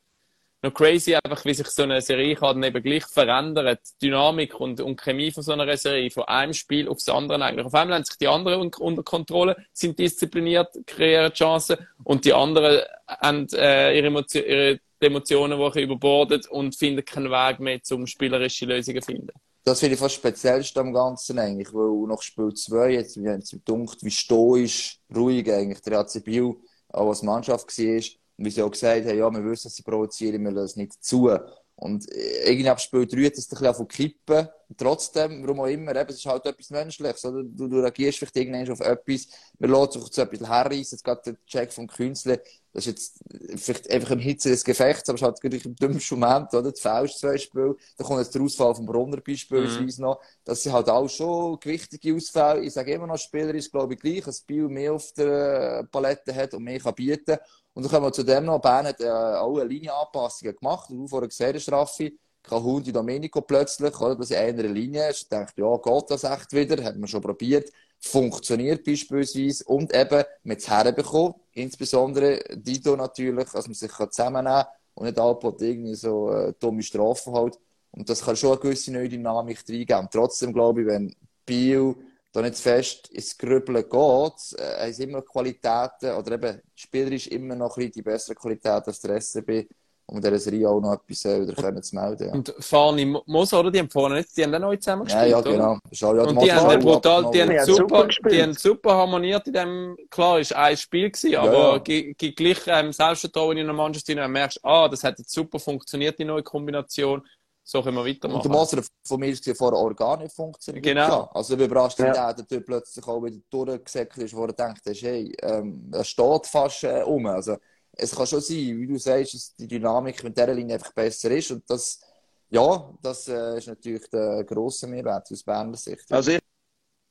[0.64, 3.80] noch crazy, einfach wie sich so eine Serie kann eben gleich verändert.
[4.02, 7.66] Die Dynamik und, und Chemie von so einer Serie, von einem Spiel aufs andere eigentlich.
[7.66, 12.34] Auf einmal haben sich die anderen un- unter Kontrolle, sind diszipliniert, kreieren Chancen und die
[12.34, 18.06] anderen haben äh, ihre, Emotio ihre Emotionen, die überbordet und finden keinen Weg mehr, um
[18.06, 19.30] spielerische Lösungen zu finden.
[19.64, 23.32] Das finde ich fast das Speziellste am Ganzen eigentlich, weil nach Spiel 2, jetzt, wir
[23.32, 26.56] haben es gedacht, wie stoisch, ruhig eigentlich der HC
[26.90, 28.02] auch als Mannschaft war.
[28.42, 30.76] Und wie sie auch gesagt haben, ja, wir wissen, dass sie provozieren, wir lassen es
[30.76, 31.30] nicht zu.
[31.76, 34.48] Und äh, irgendwie ab Spiel 3 hat es ein bisschen von kippen.
[34.76, 37.44] Trotzdem, warum auch immer, eben, es ist halt etwas Menschliches, oder?
[37.44, 39.28] Du, du reagierst vielleicht irgendwann auf etwas,
[39.60, 42.40] wir lassen so ein bisschen herreißen, jetzt gerade der Check vom Künstler,
[42.74, 46.20] das ist jetzt vielleicht einfach im Hitze des Gefechts, aber es halt gleich im dümmsten
[46.20, 46.72] Moment, oder?
[46.72, 50.22] Du fällst zwei Spiele, dann kommt jetzt der Ausfall vom Brunner beispielsweise noch.
[50.46, 52.62] Das sind halt auch schon gewichtige Ausfälle.
[52.62, 56.34] Ich sage immer noch, Spieler ist, glaube ich, gleich, dass Biel mehr auf der Palette
[56.34, 57.38] hat und mehr kann bieten.
[57.74, 60.98] Und dann kommen wir zu dem noch, Bern hat äh, auch eine Linienanpassungen gemacht, und
[60.98, 65.24] du vorher gesehen hast, Raffi, Cahundi Domenico plötzlich, oder, dass in einer Linie ist.
[65.24, 66.84] Ich dachte, ja, geht das echt wieder?
[66.84, 67.72] Hat man schon probiert.
[68.02, 69.64] Funktioniert beispielsweise.
[69.66, 71.36] Und eben mit herbekommen.
[71.54, 76.84] Insbesondere Dido natürlich, dass man sich zusammennehmen kann und nicht Alpot irgendwie so äh, dumme
[76.84, 77.60] Strafen halt.
[77.92, 80.08] Und das kann schon eine gewisse neue Dynamik reingeben.
[80.12, 81.96] Trotzdem glaube ich, wenn Biel
[82.32, 87.56] da nicht fest ins Grübeln geht, äh, haben sie immer Qualitäten, oder eben spielerisch immer
[87.56, 89.68] noch ein bisschen die bessere Qualität als der SCB,
[90.12, 92.28] um in dieser Serie auch noch etwas äh, wieder können zu melden.
[92.28, 92.34] Ja.
[92.34, 93.72] Und Fani Moser, oder?
[93.72, 95.72] Die haben vorne nicht, die haben dann neu zusammen Ja, gespielt, ja, genau.
[95.72, 99.48] Auch, ja, Und die haben brutal, die haben, Ja, super, super die haben super harmoniert
[99.48, 101.78] in dem, klar, ist ein Spiel gewesen, aber ja.
[101.78, 106.20] ge- gleich ähm, Selbstvertrauen in einer Mannschaft, dann merkst ah, das hat jetzt super funktioniert,
[106.20, 107.26] die neue Kombination,
[107.64, 108.42] so können wir Und weitermachen.
[108.42, 110.84] der Moser von mir ist vorher auch gar nicht funktioniert.
[110.84, 111.08] Genau.
[111.08, 111.30] Ja.
[111.34, 112.12] Also überrascht, Ja.
[112.12, 116.48] der, der Typ plötzlich auch wieder durchgesäckelt ist, wo er denkt, hey, ähm, er steht
[116.48, 117.26] fast äh, um.
[117.28, 117.56] Also,
[118.02, 121.30] es kann schon sein, wie du sagst, dass die Dynamik mit dieser Linie einfach besser
[121.32, 121.52] ist.
[121.52, 122.02] Und das,
[122.50, 126.12] ja, das äh, ist natürlich der grosse Mehrwert aus Berner Sicht.
[126.12, 126.40] Also ich,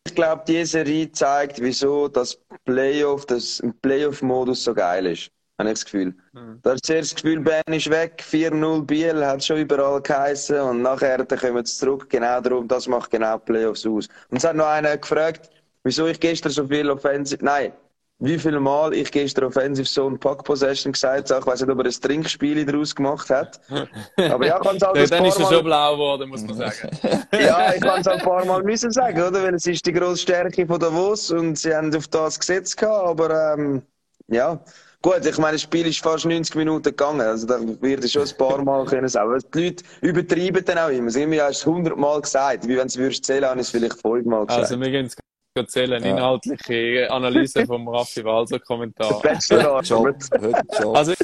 [0.06, 5.30] ich glaube, diese Serie zeigt, wieso das Playoff, das Playoff-Modus so geil ist.
[5.58, 6.14] Habe ich das Gefühl.
[6.32, 6.58] Mhm.
[6.62, 11.22] Da ist das Gefühl, Bern ist weg, 4-0 Biel, hat schon überall geheißen und nachher
[11.22, 12.08] dann kommen sie zurück.
[12.08, 14.08] Genau darum, das macht genau Playoffs aus.
[14.30, 15.50] Und es hat noch einer gefragt,
[15.84, 17.74] wieso ich gestern so viel Offensive, nein,
[18.20, 21.40] wie viel Mal ich gestern Offensive Zone Pack Possession gesagt habe.
[21.40, 23.60] Ich weiß nicht, ob er ein Trinkspiel daraus gemacht hat.
[23.70, 26.42] Aber ja, ich kann es halt dann paar ist er Mal schon blau geworden, muss
[26.42, 26.90] man sagen.
[27.32, 29.42] ja, ich kann es ein paar Mal müssen sagen, oder?
[29.42, 33.08] Weil es ist die grosse Stärke von Davos und sie haben auf das gesetzt gehabt,
[33.08, 33.82] aber ähm,
[34.28, 34.60] ja.
[35.02, 38.28] Gut, ich meine, das Spiel ist fast 90 Minuten gegangen, also da wird es schon
[38.28, 39.30] ein paar Mal können sagen.
[39.30, 41.08] Aber die Leute übertreiben dann auch immer.
[41.08, 43.70] Sie haben mir erst 100 Mal gesagt, wie wenn sie würdest zählen, haben sie es
[43.70, 44.64] vielleicht 5 Mal gesagt.
[44.64, 45.08] Also, wir gehen
[45.54, 46.10] erzählen, Ja.
[46.10, 49.20] inhaltliche Analyse vom Raffi Walser Kommentar.
[50.94, 51.14] Also,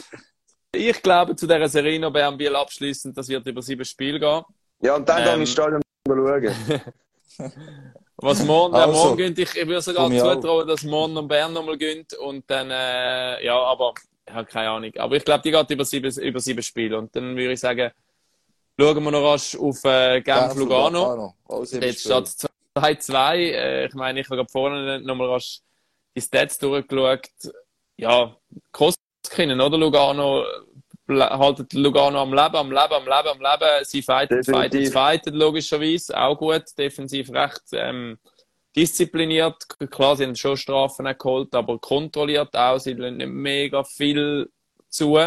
[0.75, 4.43] ich glaube, zu dieser Serie noch Bern Biel abschließend, das wird über sieben Spiele gehen.
[4.83, 6.55] Ja, und dann Ähm, gehe ich ins Stadion schauen.
[8.19, 10.35] Was morgen, wer Also, morgen gönnt, ich, ich würde sogar ich auch.
[10.35, 13.93] zutrauen, dass morgen und Bern nochmal gönnt und dann, äh, ja, aber,
[14.27, 14.91] ich habe keine Ahnung.
[14.97, 17.91] Aber ich glaube, die geht über sieben, über sieben Spiele und dann würde ich sagen,
[18.79, 21.35] schauen wir noch rasch auf äh, Genf Lugano.
[21.63, 22.25] Sieben Jetzt Spiele.
[22.79, 23.35] Steht 2-2.
[23.37, 25.39] Äh, ich meine, ich habe gerade vorne nochmal
[26.15, 27.29] die Stats durchgeschaut.
[27.97, 28.37] Ja,
[28.73, 29.79] Kostkinen, oder?
[29.79, 30.45] Lugano,
[31.09, 33.85] haltet Lugano am Leben, am Leben, am Leben, am Leben.
[33.85, 34.93] Sie fighten, fighten, Definitiv.
[34.93, 36.19] fighten, logischerweise.
[36.19, 38.19] Auch gut, defensiv recht ähm,
[38.77, 39.57] diszipliniert.
[39.91, 42.79] Klar, sie haben schon Strafen geholt, aber kontrolliert auch.
[42.79, 44.51] Sie lassen nicht mega viel
[44.89, 45.19] zu.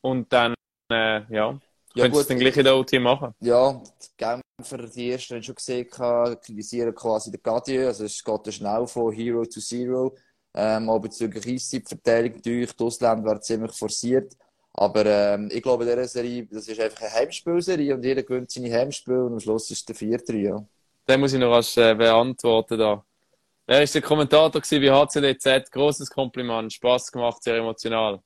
[0.00, 0.54] Und dann,
[0.90, 1.58] äh, ja,
[1.98, 2.30] Ja, Könntest du es gut.
[2.30, 3.34] dann gleich in der OT machen?
[3.40, 7.86] Ja, die Genfer, die ersten, haben schon gesehen, kritisieren quasi den Gadieu.
[7.88, 10.16] Also es geht schnell von Hero to Zero.
[10.54, 14.36] Ähm, auch bezüglich Eiszeitverteilung natürlich, die Ausländer werden ziemlich forciert.
[14.74, 18.50] Aber ähm, ich glaube, in dieser Serie, das ist einfach eine Heimspielserie und jeder gewinnt
[18.50, 20.64] seine Heimspiele und am Schluss ist der Vierte, ja.
[21.08, 23.04] Den muss ich noch rasch äh, beantworten da.
[23.66, 25.70] Wer ist der Kommentator bei HCDZ?
[25.72, 28.20] Grosses Kompliment, Spaß gemacht, sehr emotional.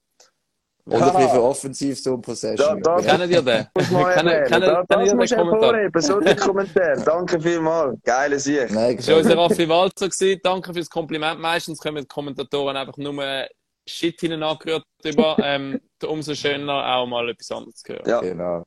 [0.84, 2.82] Und ein bisschen für Offensiv Zone Possession.
[2.82, 3.16] Da- da- ja.
[3.16, 3.66] Kennt ihr den?
[3.74, 5.62] Kennen- kennen- Da- kennen Das den musst du Kommentar?
[5.62, 6.96] hervorheben, so den Kommentar.
[7.04, 7.98] Danke vielmals.
[8.02, 8.70] Geile Sicht.
[8.72, 10.08] Nein, Das war unser Raffi Walzer.
[10.08, 10.40] Gewesen.
[10.42, 11.40] Danke fürs Kompliment.
[11.40, 13.46] Meistens kommen die Kommentatoren einfach nur
[13.88, 15.36] Shit hinein angerührt über.
[15.44, 18.02] Ähm, umso schöner auch mal etwas anderes zu hören.
[18.08, 18.64] Ja, Genau,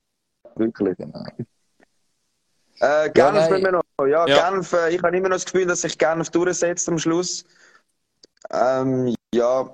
[0.55, 0.95] wirklich.
[0.97, 1.23] genau.
[2.79, 3.81] Äh, Genf müssen wir noch.
[4.07, 4.49] Ja, Ja.
[4.49, 7.43] Genf, äh, ich habe immer noch das Gefühl, dass sich Genf durchsetzt am Schluss.
[8.51, 9.69] Ähm, ja,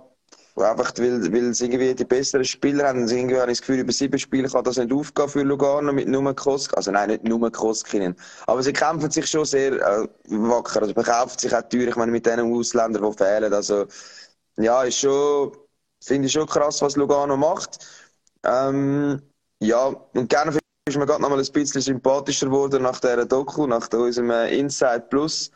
[0.56, 3.04] einfach weil, weil sie irgendwie die besseren Spieler haben.
[3.04, 5.94] Also irgendwie habe ich das Gefühl, über sieben Spiele kann das nicht aufgehen für Lugano
[5.94, 6.76] mit nur Kosk.
[6.76, 8.16] Also nein, nicht nur Koskinen.
[8.48, 10.82] Aber sie kämpfen sich schon sehr äh, wacker.
[10.82, 11.88] Also bekaufen sich auch teuer.
[11.88, 13.54] Ich meine, mit den Ausländern, die fehlen.
[13.54, 13.86] Also
[14.58, 15.56] ja, ist schon,
[16.04, 17.80] finde ich schon krass, was Lugano macht.
[18.44, 19.22] Ähm,
[19.60, 23.68] ja, und Genf ist mir gerade noch mal ein bisschen sympathischer geworden nach dieser Doku,
[23.68, 25.52] nach unserem äh, Inside Plus.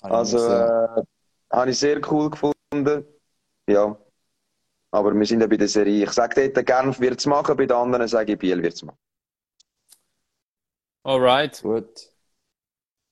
[0.00, 1.02] Also, äh,
[1.50, 3.04] habe ich sehr cool gefunden.
[3.68, 3.96] Ja.
[4.94, 6.04] Aber wir sind ja bei der Serie.
[6.04, 8.82] Ich sage dort, Genf wird es machen, bei den anderen sage ich, Biel wird es
[8.84, 8.98] machen.
[11.02, 11.60] Alright.
[11.62, 12.10] Gut.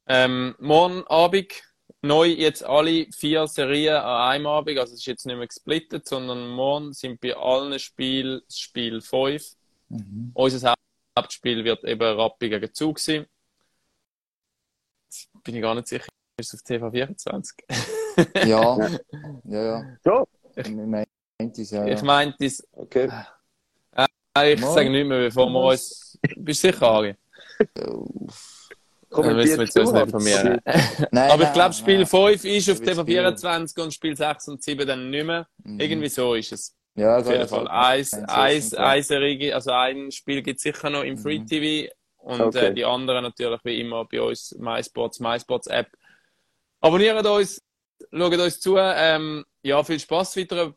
[0.07, 1.53] Ähm, morgen Abend
[2.01, 4.79] neu jetzt alle vier Serien an einem Abend.
[4.79, 9.01] Also es ist jetzt nicht mehr gesplittet, sondern morgen sind bei allen Spielen das Spiel
[9.01, 9.57] 5.
[9.89, 10.31] Mhm.
[10.35, 10.75] Unser
[11.19, 13.27] Hauptspiel wird eben Rappi gegen Zug sein.
[15.11, 16.07] Jetzt Bin ich gar nicht sicher,
[16.39, 17.55] ist es auf TV24?
[18.47, 18.77] Ja,
[19.45, 19.97] ja, ja.
[20.05, 20.27] Ja.
[20.55, 20.69] Ich
[21.43, 21.87] meinte es, ja.
[21.87, 23.09] Ich meinte, das- Okay.
[23.97, 24.73] äh, ich Mal.
[24.73, 26.19] sage nicht mehr, bevor wir uns.
[26.37, 27.15] Bist du sicher, Ari?
[27.75, 30.63] Dann wissen wir jetzt uns nicht mir.
[31.11, 32.07] Nein, Aber ich glaube, Spiel nein.
[32.07, 35.47] 5 ist auf das TV24 und Spiel 6 und 7 dann nicht mehr.
[35.63, 35.81] Mhm.
[35.81, 36.75] Irgendwie so ist es.
[36.95, 37.69] Ja, Auf jeden Fall.
[37.69, 41.47] Eins, eins, also ein Spiel gibt es sicher noch im Free Mhm.
[41.47, 42.67] TV und Okay.
[42.67, 45.89] äh, die anderen natürlich wie immer bei uns MySports, MySports App.
[46.81, 47.63] Abonniert uns,
[48.11, 48.77] schaut uns zu.
[48.79, 50.75] Ähm, ja, viel Spaß weiter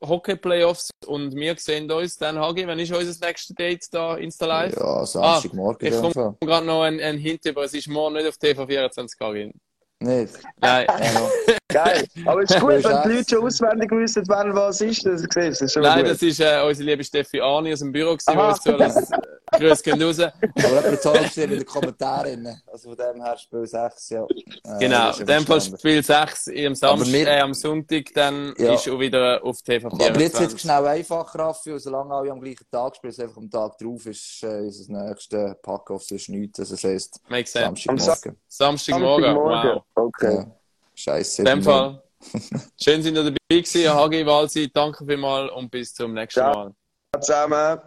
[0.00, 4.46] Hockey Playoffs und wir sehen uns dann, Hagi, wann ist unser nächstes Date da, Insta
[4.46, 4.76] Live?
[4.76, 6.36] Ja, Samstagmorgen ich in dem Fall.
[6.40, 9.52] gerade noch ein, ein Hint über, es ist morgen nicht auf TV24 Hagi.
[10.00, 10.34] Nicht?
[10.60, 10.86] Nein.
[10.88, 11.56] Ja.
[11.84, 12.06] Geil.
[12.26, 13.16] Aber es ist gut, wenn die.
[13.16, 15.04] Leute schon auswendig wissen, wann was ist.
[15.04, 16.10] Das, siehst das ist schon Nein, gut.
[16.12, 18.32] das ist äh, unsere liebe Steffi Arni aus dem Büro, gewesen,
[18.66, 19.10] die uns.
[19.52, 20.18] Grüß gehen raus.
[20.20, 20.32] Aber
[20.84, 22.60] jemand hat es in den Kommentaren.
[22.66, 24.22] Also von dem her Spiel 6, ja.
[24.24, 25.60] Äh, Genau, in dem Fall.
[25.60, 28.74] Spiel 6 am, Samstag, wir- äh, am Sonntag, dann Ja.
[28.74, 30.60] ist auch wieder auf TV Aber jetzt wird es 24.
[30.60, 34.04] schnell einfacher, Raffi, und solange alle am gleichen Tag spielen, es einfach am Tag drauf
[34.06, 36.58] ist, äh, unser nächster Pack-Off sonst nichts.
[36.60, 37.82] Also das heisst, Makes sense.
[37.86, 38.36] Samstagmorgen.
[38.48, 39.70] Samstagmorgen, Samstagmorgen.
[39.76, 39.82] wow.
[39.96, 40.36] Okay.
[40.36, 40.46] Ja.
[40.94, 41.42] Scheiße.
[41.42, 42.02] In dem Fall,
[42.80, 46.54] schön sind ihr dabei gewesen, Hagi, Walsi, danke vielmals und bis zum nächsten Ciao.
[46.54, 47.20] Mal.
[47.20, 47.80] Zusammen.